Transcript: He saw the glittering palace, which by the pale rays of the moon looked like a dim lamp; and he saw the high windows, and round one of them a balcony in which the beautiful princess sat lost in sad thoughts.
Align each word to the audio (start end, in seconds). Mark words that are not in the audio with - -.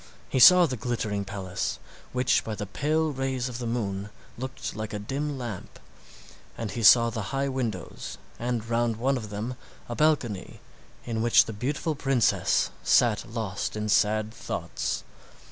He 0.29 0.39
saw 0.39 0.65
the 0.65 0.77
glittering 0.77 1.25
palace, 1.25 1.77
which 2.11 2.43
by 2.43 2.55
the 2.55 2.65
pale 2.65 3.11
rays 3.11 3.47
of 3.47 3.59
the 3.59 3.67
moon 3.67 4.09
looked 4.35 4.75
like 4.75 4.93
a 4.93 4.97
dim 4.97 5.37
lamp; 5.37 5.77
and 6.57 6.71
he 6.71 6.81
saw 6.81 7.11
the 7.11 7.25
high 7.29 7.47
windows, 7.47 8.17
and 8.39 8.67
round 8.67 8.95
one 8.95 9.15
of 9.15 9.29
them 9.29 9.53
a 9.87 9.93
balcony 9.95 10.59
in 11.05 11.21
which 11.21 11.45
the 11.45 11.53
beautiful 11.53 11.93
princess 11.93 12.71
sat 12.83 13.29
lost 13.31 13.75
in 13.75 13.89
sad 13.89 14.33
thoughts. 14.33 15.03